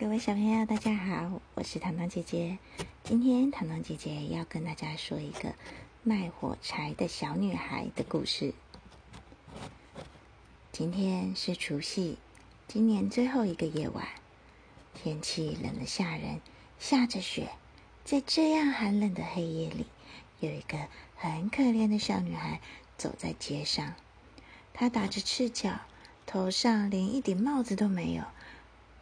[0.00, 2.56] 各位小朋友，大家好，我是糖糖姐姐。
[3.04, 5.52] 今天糖糖姐姐要跟大家说一个
[6.02, 8.54] 卖火柴的小女孩的故事。
[10.72, 12.16] 今天是除夕，
[12.66, 14.08] 今年最后一个夜晚，
[14.94, 16.40] 天气冷得吓人，
[16.78, 17.50] 下着雪。
[18.02, 19.84] 在这样寒冷的黑夜里，
[20.38, 20.78] 有一个
[21.14, 22.62] 很可怜的小女孩
[22.96, 23.92] 走在街上，
[24.72, 25.78] 她打着赤脚，
[26.24, 28.24] 头上连一顶帽子都没有。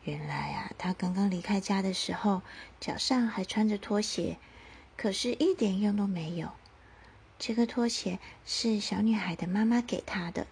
[0.09, 2.41] 原来啊，他刚刚离开家的时候，
[2.81, 4.39] 脚上还穿着拖鞋，
[4.97, 6.53] 可是一点用都没有。
[7.39, 10.47] 这个拖鞋是小女孩的妈妈给她的，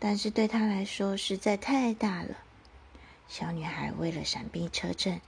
[0.00, 2.38] 但是对她来说实在太大了。
[3.28, 5.20] 小女孩为了闪避车阵，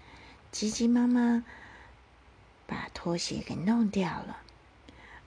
[0.51, 1.45] 急急忙忙
[2.67, 4.39] 把拖鞋给弄掉了，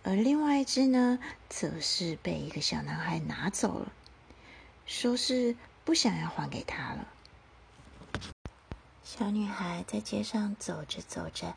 [0.03, 3.93] 而另外一只呢，则是被一个小男孩拿走了，
[4.85, 7.07] 说是不想要还给他了。
[9.05, 11.53] 小女孩在街上走着走着，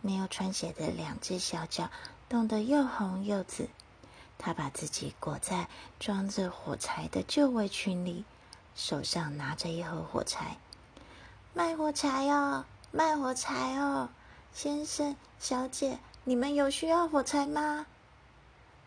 [0.00, 1.90] 没有穿鞋的两只小脚
[2.28, 3.68] 冻得又红又紫。
[4.38, 5.68] 她把自己裹在
[5.98, 8.24] 装着火柴的旧围裙里，
[8.76, 10.56] 手上拿着一盒火柴。
[11.52, 14.08] 卖火柴哦，卖火柴哦，
[14.52, 17.86] 先生、小姐，你们有需要火柴吗？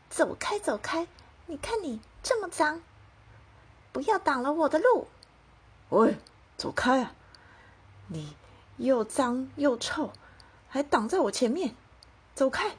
[0.10, 1.06] 走开，走开！
[1.46, 2.82] 你看你这么脏，
[3.92, 5.10] 不要挡了我的路。
[5.90, 6.16] 喂，
[6.56, 7.12] 走开啊！
[8.08, 8.36] 你
[8.78, 10.12] 又脏又臭，
[10.70, 11.76] 还挡在我前面，
[12.36, 12.76] 走开！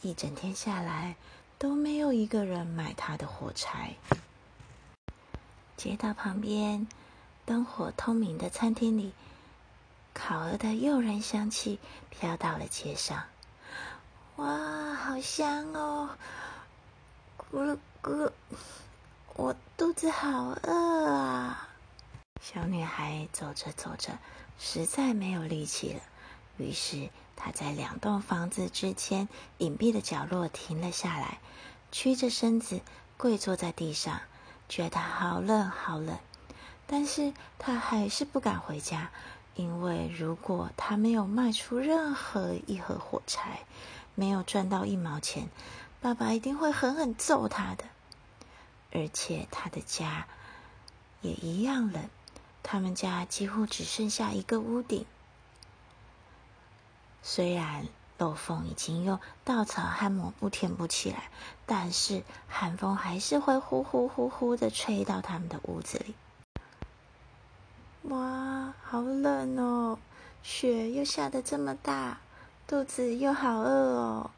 [0.00, 1.16] 一整天下来
[1.58, 3.94] 都没有一个人买他的火柴。
[5.76, 6.86] 街道旁边
[7.44, 9.12] 灯火通明的餐厅里，
[10.14, 13.24] 烤鹅的诱人香气飘到了街上。
[14.36, 16.10] 哇，好香哦！
[17.38, 18.30] 咕噜咕噜，
[19.34, 21.68] 我肚子好饿啊！
[22.42, 24.18] 小女孩走着走着，
[24.58, 26.00] 实在没有力气了。
[26.56, 31.38] 于是，她在两栋房子之间隐蔽的角落停了下来，
[31.92, 32.80] 屈着身子
[33.16, 34.22] 跪坐在地上，
[34.68, 36.18] 觉得好冷好冷。
[36.88, 39.12] 但是她还是不敢回家，
[39.54, 43.60] 因为如果她没有卖出任何一盒火柴，
[44.16, 45.48] 没有赚到一毛钱，
[46.00, 47.84] 爸爸一定会狠狠揍她的。
[48.90, 50.26] 而且，她的家
[51.20, 52.10] 也一样冷。
[52.62, 55.04] 他们家几乎只剩下一个屋顶，
[57.22, 57.86] 虽然
[58.18, 61.30] 漏缝已经用稻草和抹布填补起来，
[61.66, 66.14] 但是寒风还是会呼呼呼呼的吹到他们的屋子里。
[68.02, 69.98] 哇，好冷哦！
[70.42, 72.18] 雪又下得这么大，
[72.66, 74.30] 肚子又好饿哦。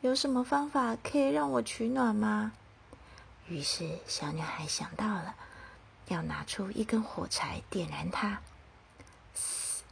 [0.00, 2.52] 有什么方法可以让我取暖吗？
[3.48, 5.34] 于是小女孩想到了。
[6.08, 8.38] 要拿出一根火柴点燃它，
[9.34, 9.82] 嘶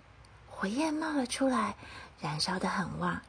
[0.48, 1.76] 火焰冒了出来，
[2.20, 3.20] 燃烧的很旺。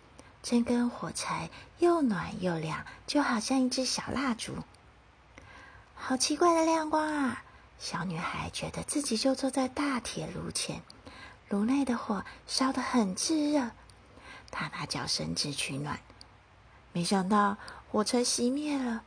[0.41, 1.49] 这根火柴
[1.79, 4.57] 又暖又亮，就好像一支小蜡烛。
[5.95, 7.43] 好奇怪的亮光啊！
[7.79, 10.81] 小女孩觉得自己就坐在大铁炉前，
[11.47, 13.72] 炉内的火烧得很炙热。
[14.51, 15.99] 她把脚伸直取暖，
[16.91, 17.57] 没想到
[17.89, 19.03] 火柴熄灭了，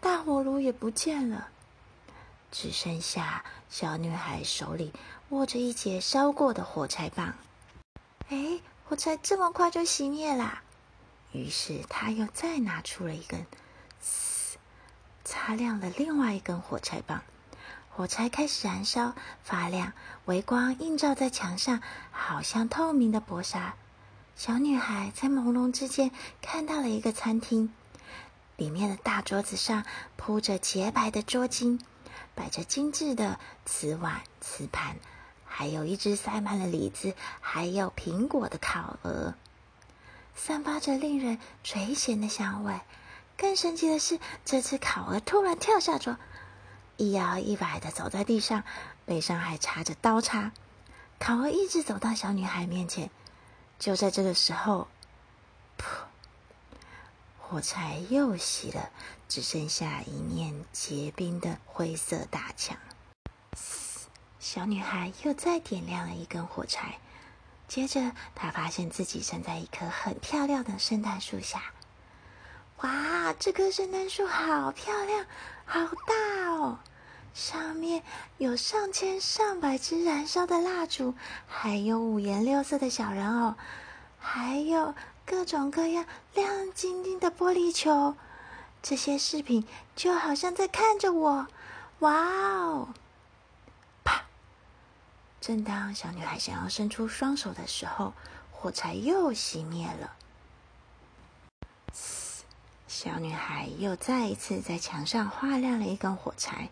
[0.00, 1.48] 大火炉也不见了。
[2.58, 4.90] 只剩下小女孩手里
[5.28, 7.34] 握着一截烧过的火柴棒。
[8.30, 10.62] 哎，火柴这么快就熄灭啦！
[11.32, 13.44] 于是她又再拿出了一根，
[15.22, 17.22] 擦亮了另外一根火柴棒。
[17.90, 19.92] 火柴开始燃烧发亮，
[20.24, 23.74] 微光映照在墙上，好像透明的薄纱。
[24.34, 27.70] 小女孩在朦胧之间看到了一个餐厅，
[28.56, 29.84] 里面的大桌子上
[30.16, 31.78] 铺着洁白的桌巾。
[32.36, 34.96] 摆着精致的瓷碗、瓷盘，
[35.44, 39.34] 还有一只塞满了李子还有苹果的烤鹅，
[40.36, 42.78] 散发着令人垂涎的香味。
[43.38, 46.16] 更神奇的是，这只烤鹅突然跳下桌，
[46.96, 48.62] 一摇一摆的走在地上，
[49.04, 50.52] 背上还插着刀叉。
[51.18, 53.10] 烤鹅一直走到小女孩面前，
[53.78, 54.88] 就在这个时候，
[57.48, 58.90] 火柴又熄了，
[59.28, 62.76] 只剩下一面结冰的灰色大墙。
[64.40, 66.98] 小女孩又再点亮了一根火柴，
[67.68, 71.62] 接着她发现自己站在一棵很漂亮的圣诞树下。
[72.78, 75.24] 哇，这棵圣诞树好漂亮，
[75.64, 76.80] 好大哦！
[77.32, 78.02] 上面
[78.38, 81.14] 有上千上百支燃烧的蜡烛，
[81.46, 83.54] 还有五颜六色的小人偶，
[84.18, 84.96] 还有……
[85.26, 88.14] 各种各样亮晶晶的玻璃球，
[88.80, 91.48] 这些饰品就好像在看着我。
[91.98, 92.88] 哇哦！
[94.04, 94.24] 啪！
[95.40, 98.14] 正当小女孩想要伸出双手的时候，
[98.52, 100.12] 火柴又熄灭了。
[102.86, 106.70] 小女孩又再一次在墙上画亮了一根火柴，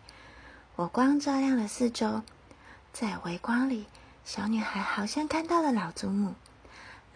[0.75, 2.23] 火光照亮了四周，
[2.93, 3.85] 在微光里，
[4.23, 6.35] 小女孩好像看到了老祖母。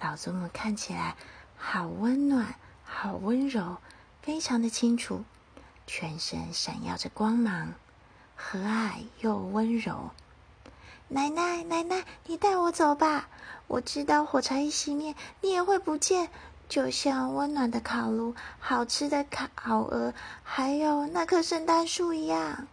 [0.01, 1.15] 老祖母看起来
[1.57, 3.77] 好温暖，好温柔，
[4.21, 5.25] 非常的清楚，
[5.85, 7.73] 全身闪耀着光芒，
[8.35, 10.11] 和蔼又温柔。
[11.09, 13.27] 奶奶，奶奶，你带我走吧！
[13.67, 16.29] 我知道火柴一熄灭，你也会不见，
[16.69, 19.25] 就像温暖的烤炉、好吃的
[19.55, 20.13] 烤鹅，
[20.43, 22.67] 还有那棵圣诞树一样。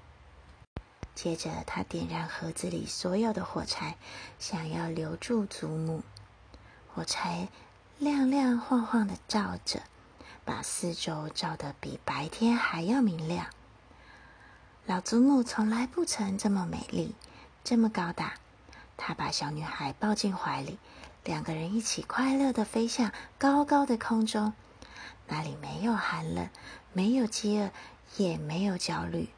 [1.15, 3.97] 接着，他点燃盒子里所有的火柴，
[4.39, 6.03] 想要留住祖母。
[6.97, 7.49] 火柴
[7.99, 9.83] 亮亮晃晃的照着，
[10.47, 13.49] 把四周照得比白天还要明亮。
[14.87, 17.15] 老祖母从来不曾这么美丽，
[17.63, 18.37] 这么高大。
[18.97, 20.79] 她把小女孩抱进怀里，
[21.23, 24.55] 两个人一起快乐的飞向高高的空中。
[25.29, 26.49] 那里没有寒冷，
[26.95, 27.71] 没有饥饿，
[28.17, 29.29] 也没有焦虑。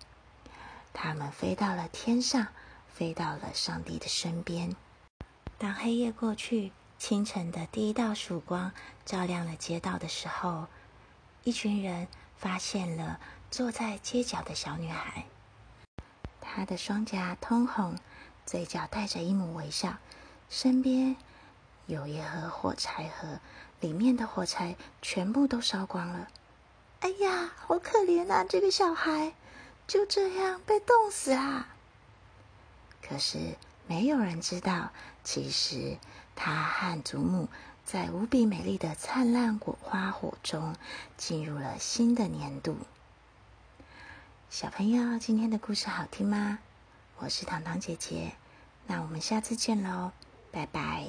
[0.93, 2.47] 他们飞到了天上，
[2.87, 4.77] 飞到了上帝的身边。
[5.59, 8.73] 当黑夜过去，清晨的第一道曙光
[9.05, 10.67] 照亮了街道的时候，
[11.45, 13.21] 一群人发现了
[13.53, 15.25] 坐在街角的小女孩。
[16.41, 17.97] 她的双颊通红，
[18.45, 19.97] 嘴角带着一抹微笑，
[20.51, 21.15] 身边
[21.87, 23.39] 有一盒火柴盒，
[23.79, 26.27] 里面的火柴全部都烧光了。
[27.01, 28.43] 哎呀，好可怜啊！
[28.43, 29.35] 这个小孩
[29.87, 31.69] 就这样被冻死啦。
[33.01, 33.57] 可是
[33.87, 34.91] 没有人知道，
[35.23, 35.97] 其实。
[36.41, 37.49] 他和祖母
[37.85, 40.77] 在无比美丽的灿烂果花火中
[41.17, 42.77] 进入了新的年度。
[44.49, 46.61] 小朋友，今天的故事好听吗？
[47.19, 48.35] 我是糖糖姐姐，
[48.87, 50.13] 那我们下次见喽，
[50.53, 51.09] 拜拜。